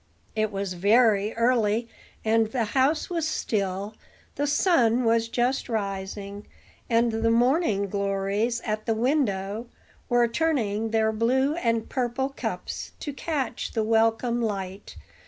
[0.35, 1.87] It was very early,
[2.25, 3.93] and the house was still.
[4.33, 6.47] The sun was just rising,
[6.89, 9.67] and the morning glories at the window
[10.09, 14.95] were turning their blue and purple cups to catch the welcome light.